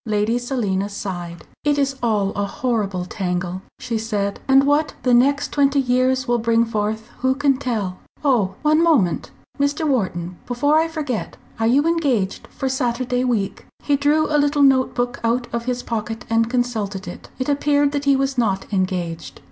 [0.07, 1.45] Lady Selina sighed.
[1.63, 6.39] "It is all a horrible tangle," she said, "and what the next twenty years will
[6.39, 7.99] bring forth who can tell?
[8.25, 8.55] Oh!
[8.63, 9.29] one moment,
[9.59, 9.87] Mr.
[9.87, 11.37] Wharton, before I forget.
[11.59, 15.83] Are you engaged for Saturday week?" He drew a little note book out of his
[15.83, 17.29] pocket and consulted it.
[17.37, 19.39] It appeared that he was not engaged.